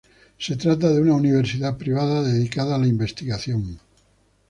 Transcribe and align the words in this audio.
Se 0.39 0.55
trata 0.55 0.89
de 0.91 0.99
una 0.99 1.13
universidad 1.13 1.77
privada 1.77 2.23
dedicada 2.23 2.73
a 2.73 2.79
la 2.79 2.87
investigación. 2.87 3.79